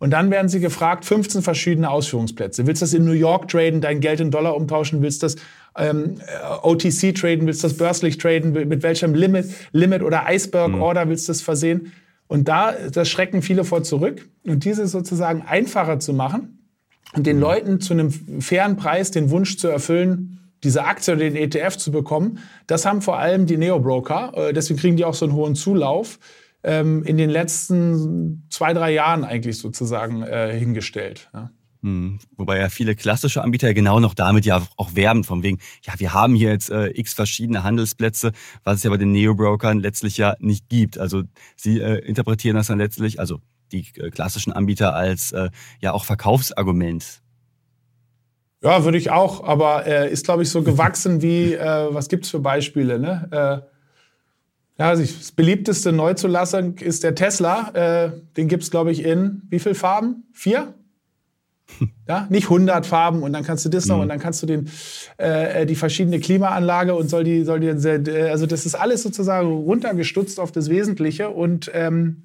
[0.05, 2.67] Und dann werden Sie gefragt, 15 verschiedene Ausführungsplätze.
[2.67, 5.01] Willst du das in New York traden, dein Geld in Dollar umtauschen?
[5.01, 5.37] Willst du das
[5.79, 6.21] ähm,
[6.61, 7.47] OTC traden?
[7.47, 8.53] Willst du das börslich traden?
[8.53, 10.83] Mit welchem Limit, Limit oder Iceberg mhm.
[10.83, 11.95] Order willst du das versehen?
[12.27, 14.29] Und da, das schrecken viele vor zurück.
[14.47, 16.59] Und diese sozusagen einfacher zu machen
[17.14, 17.43] und den mhm.
[17.43, 18.11] Leuten zu einem
[18.43, 23.01] fairen Preis den Wunsch zu erfüllen, diese Aktie oder den ETF zu bekommen, das haben
[23.01, 24.33] vor allem die Neo-Broker.
[24.35, 26.19] Äh, deswegen kriegen die auch so einen hohen Zulauf
[26.64, 31.31] ähm, in den letzten zwei, drei Jahren eigentlich sozusagen äh, hingestellt.
[31.33, 31.50] Ja.
[31.83, 32.18] Hm.
[32.38, 36.14] Wobei ja viele klassische Anbieter genau noch damit ja auch werben, von wegen, ja, wir
[36.14, 38.33] haben hier jetzt äh, x verschiedene Handelsplätze,
[38.64, 40.96] was es ja bei den Neo-Brokern letztlich ja nicht gibt.
[40.96, 41.24] Also
[41.57, 45.50] sie äh, interpretieren das dann letztlich, also die äh, klassischen Anbieter als äh,
[45.81, 47.20] ja auch Verkaufsargument.
[48.62, 52.24] Ja, würde ich auch, aber äh, ist, glaube ich, so gewachsen wie, äh, was gibt
[52.24, 52.98] es für Beispiele?
[52.98, 53.68] Ne?
[54.77, 57.71] Äh, ja, also das beliebteste Neuzulassung ist der Tesla.
[57.75, 60.25] Äh, den gibt es, glaube ich, in wie viele Farben?
[60.33, 60.75] Vier?
[62.07, 64.03] Ja, nicht 100 Farben und dann kannst du das noch mhm.
[64.03, 64.69] und dann kannst du den,
[65.17, 67.71] äh, die verschiedene Klimaanlage und soll die, soll die,
[68.11, 72.25] also das ist alles sozusagen runtergestutzt auf das Wesentliche und ähm,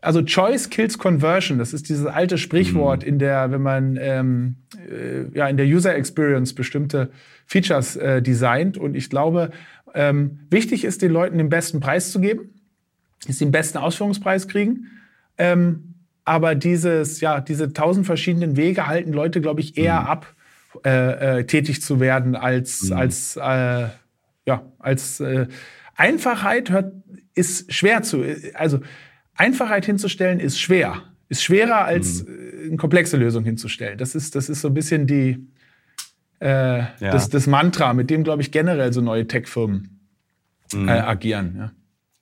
[0.00, 1.58] also Choice kills Conversion.
[1.58, 3.08] Das ist dieses alte Sprichwort mhm.
[3.08, 4.56] in der, wenn man ähm,
[4.88, 7.10] äh, ja in der User Experience bestimmte
[7.46, 8.78] Features äh, designt.
[8.78, 9.50] Und ich glaube,
[9.94, 12.54] ähm, wichtig ist den Leuten den besten Preis zu geben,
[13.26, 14.86] dass sie den besten Ausführungspreis kriegen.
[15.36, 20.06] Ähm, aber dieses, ja, diese tausend verschiedenen Wege halten Leute, glaube ich, eher mhm.
[20.06, 20.34] ab,
[20.84, 22.96] äh, äh, tätig zu werden, als, mhm.
[22.96, 23.88] als, äh,
[24.46, 25.46] ja, als äh,
[25.96, 26.92] Einfachheit hört,
[27.34, 28.24] ist schwer zu.
[28.54, 28.80] Also
[29.34, 31.02] Einfachheit hinzustellen ist schwer.
[31.28, 32.28] Ist schwerer als mhm.
[32.28, 33.96] Äh, eine komplexe Lösung hinzustellen.
[33.96, 35.48] Das ist, das ist so ein bisschen die,
[36.40, 36.88] äh, ja.
[36.98, 40.00] das, das Mantra, mit dem, glaube ich, generell so neue Tech-Firmen
[40.72, 40.88] mhm.
[40.88, 41.54] äh, agieren.
[41.56, 41.70] Ja.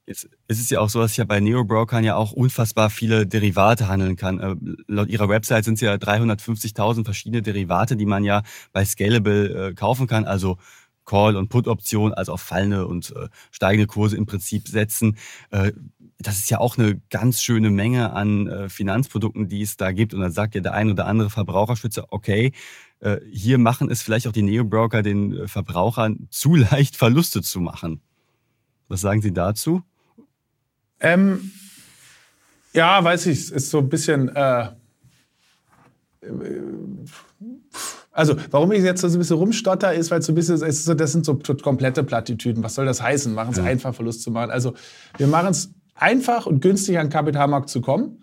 [0.06, 3.26] Jetzt ist es ja auch so, dass ich ja bei Neobrokern ja auch unfassbar viele
[3.26, 4.38] Derivate handeln kann.
[4.38, 4.54] Äh,
[4.86, 9.74] laut ihrer Website sind es ja 350.000 verschiedene Derivate, die man ja bei Scalable äh,
[9.74, 10.24] kaufen kann.
[10.24, 10.58] Also
[11.04, 15.16] Call- und Put-Optionen, also auf fallende und äh, steigende Kurse im Prinzip setzen.
[15.50, 15.72] Äh,
[16.18, 20.14] das ist ja auch eine ganz schöne Menge an äh, Finanzprodukten, die es da gibt.
[20.14, 22.52] Und dann sagt ja der ein oder andere Verbraucherschützer, okay,
[23.00, 27.60] äh, hier machen es vielleicht auch die Neo-Broker den äh, Verbrauchern zu leicht, Verluste zu
[27.60, 28.00] machen.
[28.88, 29.82] Was sagen Sie dazu?
[31.00, 31.50] Ähm,
[32.72, 34.68] ja, weiß ich, ist so ein bisschen, äh,
[38.10, 41.12] also, warum ich jetzt so ein bisschen rumstotter, ist, weil so ein bisschen, so, das
[41.12, 42.62] sind so komplette Plattitüden.
[42.62, 43.34] Was soll das heißen?
[43.34, 43.64] Machen es ja.
[43.64, 44.50] einfach, Verlust zu machen.
[44.50, 44.74] Also,
[45.18, 48.18] wir machen es einfach und günstig an den Kapitalmarkt zu kommen.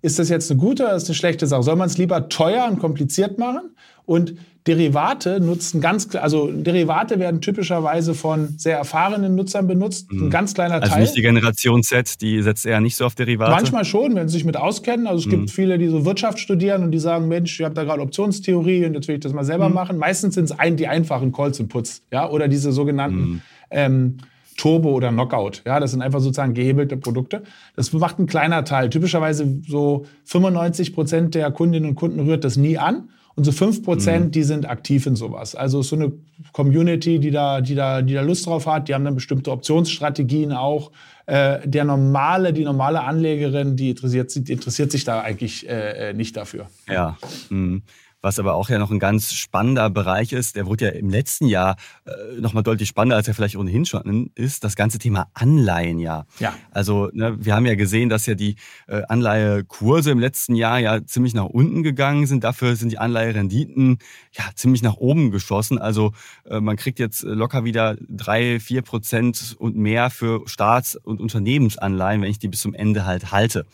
[0.00, 1.64] Ist das jetzt eine gute oder ist eine schlechte Sache?
[1.64, 3.74] Soll man es lieber teuer und kompliziert machen?
[4.06, 4.34] Und
[4.68, 10.10] Derivate nutzen ganz, also Derivate werden typischerweise von sehr erfahrenen Nutzern benutzt.
[10.12, 10.30] Ein mhm.
[10.30, 11.00] ganz kleiner also Teil.
[11.00, 13.50] Also nicht die Generation Z, die setzt eher nicht so auf Derivate?
[13.50, 15.06] Manchmal schon, wenn sie sich mit auskennen.
[15.06, 15.30] Also es mhm.
[15.30, 18.84] gibt viele, die so Wirtschaft studieren und die sagen, Mensch, ich habe da gerade Optionstheorie
[18.84, 19.74] und jetzt will ich das mal selber mhm.
[19.74, 19.98] machen.
[19.98, 23.42] Meistens sind es ein, die einfachen Calls und Puts, ja, oder diese sogenannten mhm.
[23.70, 24.16] ähm,
[24.58, 25.62] Turbo oder Knockout.
[25.64, 27.44] Ja, das sind einfach sozusagen gehebelte Produkte.
[27.76, 28.90] Das macht ein kleiner Teil.
[28.90, 33.08] Typischerweise so 95 Prozent der Kundinnen und Kunden rührt das nie an.
[33.36, 34.30] Und so 5 Prozent, mhm.
[34.32, 35.54] die sind aktiv in sowas.
[35.54, 36.12] Also so eine
[36.52, 40.50] Community, die da, die, da, die da Lust drauf hat, die haben dann bestimmte Optionsstrategien
[40.52, 40.90] auch.
[41.26, 46.14] Äh, der normale, die normale Anlegerin, die interessiert, die interessiert sich da eigentlich äh, äh
[46.14, 46.66] nicht dafür.
[46.88, 47.16] Ja.
[47.48, 47.82] Mhm.
[48.20, 51.46] Was aber auch ja noch ein ganz spannender Bereich ist, der wurde ja im letzten
[51.46, 56.00] Jahr äh, nochmal deutlich spannender, als er vielleicht ohnehin schon ist, das ganze Thema Anleihen
[56.00, 56.26] ja.
[56.40, 56.54] Ja.
[56.72, 58.56] Also ne, wir haben ja gesehen, dass ja die
[58.88, 62.42] äh, Anleihekurse im letzten Jahr ja ziemlich nach unten gegangen sind.
[62.42, 63.98] Dafür sind die Anleiherenditen
[64.32, 65.78] ja ziemlich nach oben geschossen.
[65.78, 66.12] Also
[66.44, 72.22] äh, man kriegt jetzt locker wieder drei, vier Prozent und mehr für Staats- und Unternehmensanleihen,
[72.22, 73.64] wenn ich die bis zum Ende halt halte.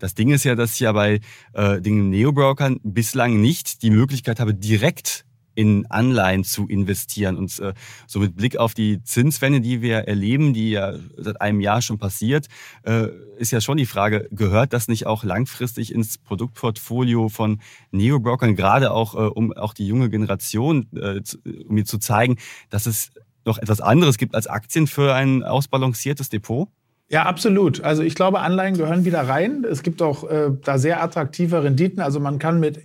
[0.00, 1.20] Das Ding ist ja, dass ich ja bei
[1.52, 7.36] äh, den Neo-Brokern bislang nicht die Möglichkeit habe, direkt in Anleihen zu investieren.
[7.36, 7.74] Und äh,
[8.06, 11.98] so mit Blick auf die Zinswende, die wir erleben, die ja seit einem Jahr schon
[11.98, 12.46] passiert,
[12.84, 17.60] äh, ist ja schon die Frage, gehört das nicht auch langfristig ins Produktportfolio von
[17.90, 21.20] Neo-Brokern, gerade auch, äh, um auch die junge Generation, äh,
[21.68, 22.38] um mir zu zeigen,
[22.70, 23.10] dass es
[23.44, 26.68] noch etwas anderes gibt als Aktien für ein ausbalanciertes Depot?
[27.10, 27.82] Ja, absolut.
[27.82, 29.66] Also ich glaube, Anleihen gehören wieder rein.
[29.68, 32.00] Es gibt auch äh, da sehr attraktive Renditen.
[32.00, 32.80] Also man kann mit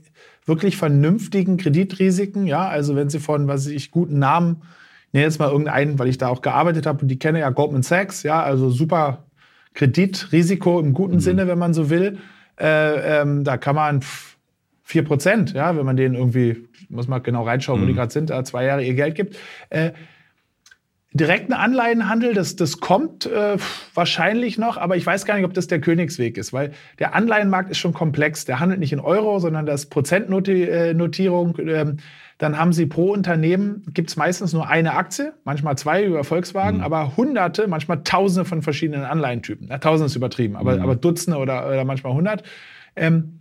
[0.45, 4.61] wirklich vernünftigen Kreditrisiken, ja, also wenn Sie von, was ich, guten Namen,
[5.07, 7.49] ich nenne jetzt mal irgendeinen, weil ich da auch gearbeitet habe und die kenne ja
[7.49, 9.25] Goldman Sachs, ja, also super
[9.73, 11.19] Kreditrisiko im guten mhm.
[11.19, 12.19] Sinne, wenn man so will.
[12.59, 14.01] Äh, ähm, da kann man
[14.83, 17.83] vier Prozent, ja, wenn man denen irgendwie, muss man genau reinschauen, mhm.
[17.83, 17.97] wo die mhm.
[17.97, 19.37] gerade sind, zwei Jahre ihr Geld gibt.
[19.69, 19.91] Äh,
[21.15, 23.57] direkten Anleihenhandel, das, das kommt äh,
[23.93, 27.69] wahrscheinlich noch, aber ich weiß gar nicht, ob das der Königsweg ist, weil der Anleihenmarkt
[27.69, 28.43] ist schon komplex.
[28.43, 31.57] Der handelt nicht in Euro, sondern das Prozentnotierung.
[31.59, 31.97] Ähm,
[32.37, 36.79] dann haben sie pro Unternehmen, gibt es meistens nur eine Aktie, manchmal zwei über Volkswagen,
[36.79, 36.83] mhm.
[36.83, 39.69] aber hunderte, manchmal tausende von verschiedenen Anleihentypen.
[39.69, 40.83] Ja, tausende ist übertrieben, aber, mhm.
[40.83, 42.43] aber Dutzende oder, oder manchmal hundert.
[42.97, 43.39] Ähm,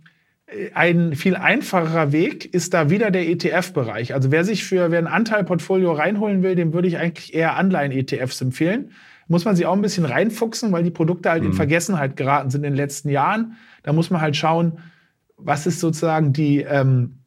[0.73, 4.13] ein viel einfacherer Weg ist da wieder der ETF-Bereich.
[4.13, 8.41] Also wer sich für wer ein Anteilportfolio reinholen will, dem würde ich eigentlich eher Anleihen-ETFs
[8.41, 8.91] empfehlen.
[9.27, 11.49] Muss man sich auch ein bisschen reinfuchsen, weil die Produkte halt mhm.
[11.49, 13.57] in Vergessenheit geraten sind in den letzten Jahren.
[13.81, 14.79] Da muss man halt schauen,
[15.35, 17.19] was ist sozusagen die ähm,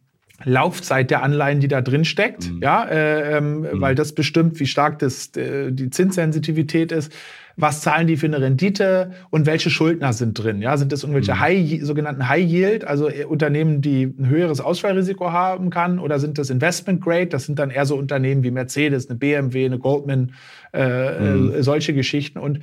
[0.45, 2.63] Laufzeit der Anleihen, die da drin steckt, mhm.
[2.63, 3.81] ja, äh, ähm, mhm.
[3.81, 7.13] weil das bestimmt, wie stark das, äh, die Zinssensitivität ist
[7.59, 10.63] was zahlen die für eine Rendite und welche Schuldner sind drin.
[10.63, 11.41] Ja, sind das irgendwelche mhm.
[11.41, 16.39] High, sogenannten High Yield, also äh, Unternehmen, die ein höheres Ausfallrisiko haben kann, oder sind
[16.39, 17.27] das Investment Grade?
[17.27, 20.35] Das sind dann eher so Unternehmen wie Mercedes, eine BMW, eine Goldman,
[20.73, 21.53] äh, mhm.
[21.53, 22.39] äh, solche Geschichten.
[22.39, 22.61] Und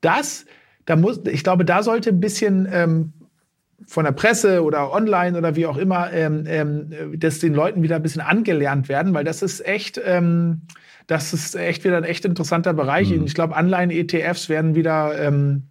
[0.00, 0.46] das,
[0.86, 3.12] da muss, ich glaube, da sollte ein bisschen ähm,
[3.88, 7.96] von der Presse oder online oder wie auch immer, ähm, ähm, das den Leuten wieder
[7.96, 10.60] ein bisschen angelernt werden, weil das ist echt, ähm,
[11.06, 13.08] das ist echt wieder ein echt interessanter Bereich.
[13.08, 13.24] Mhm.
[13.24, 15.68] Ich glaube, Anleihen-ETFs werden wieder, ähm,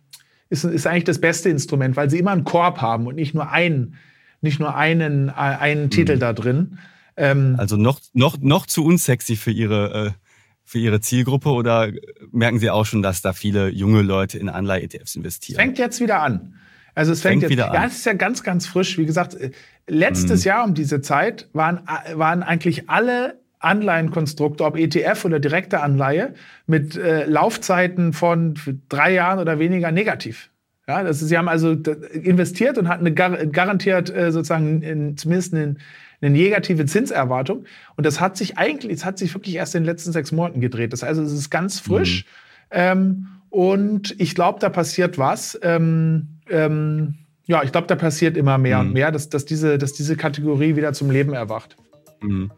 [0.50, 3.52] ist, ist eigentlich das beste Instrument, weil sie immer einen Korb haben und nicht nur
[3.52, 3.96] einen,
[4.42, 5.90] nicht nur einen, äh, einen mhm.
[5.92, 6.80] Titel da drin.
[7.18, 10.12] Ähm, also noch, noch, noch zu unsexy für ihre, äh,
[10.66, 11.92] für ihre Zielgruppe oder
[12.32, 15.60] merken Sie auch schon, dass da viele junge Leute in Anleihe-ETFs investieren?
[15.60, 16.56] Fängt jetzt wieder an.
[16.98, 17.74] Also es fängt, fängt jetzt, wieder an.
[17.76, 18.98] Ja, es ist ja ganz, ganz frisch.
[18.98, 19.52] Wie gesagt, äh,
[19.88, 20.48] letztes mhm.
[20.48, 26.34] Jahr um diese Zeit waren, äh, waren eigentlich alle Anleihenkonstrukte, ob ETF oder direkte Anleihe,
[26.66, 28.56] mit äh, Laufzeiten von
[28.90, 30.50] drei Jahren oder weniger negativ.
[30.88, 31.74] Ja, das ist, sie haben also
[32.14, 35.76] investiert und hatten eine gar garantiert äh, sozusagen in, zumindest eine,
[36.22, 37.66] eine, negative Zinserwartung.
[37.96, 40.62] Und das hat sich eigentlich, es hat sich wirklich erst in den letzten sechs Monaten
[40.62, 40.94] gedreht.
[40.94, 42.26] Das heißt, es ist ganz frisch.
[42.26, 42.30] Mhm.
[42.72, 45.60] Ähm, und ich glaube, da passiert was.
[45.62, 48.88] Ähm, ähm, ja, ich glaube, da passiert immer mehr mhm.
[48.88, 51.78] und mehr, dass, dass, diese, dass diese Kategorie wieder zum Leben erwacht.
[52.22, 52.52] Mhm.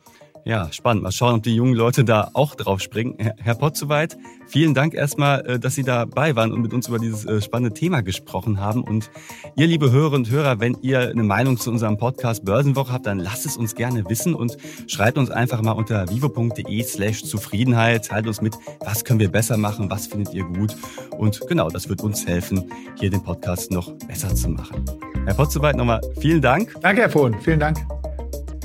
[0.45, 1.03] Ja, spannend.
[1.03, 3.15] Mal schauen, ob die jungen Leute da auch drauf springen.
[3.37, 7.25] Herr Potzowait, vielen Dank erstmal, äh, dass Sie dabei waren und mit uns über dieses
[7.25, 8.83] äh, spannende Thema gesprochen haben.
[8.83, 9.11] Und
[9.55, 13.19] ihr, liebe Hörerinnen und Hörer, wenn ihr eine Meinung zu unserem Podcast Börsenwoche habt, dann
[13.19, 18.05] lasst es uns gerne wissen und schreibt uns einfach mal unter vivo.de slash Zufriedenheit.
[18.05, 20.75] Teilt uns mit, was können wir besser machen, was findet ihr gut.
[21.17, 24.85] Und genau, das wird uns helfen, hier den Podcast noch besser zu machen.
[25.25, 26.75] Herr Potzowait, nochmal vielen Dank.
[26.81, 27.35] Danke, Herr Fohn.
[27.41, 27.77] Vielen Dank.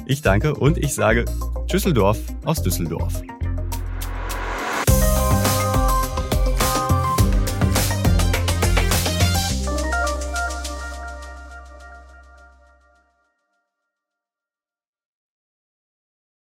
[0.07, 1.25] Ich danke und ich sage
[1.67, 3.23] Tschüsseldorf aus Düsseldorf.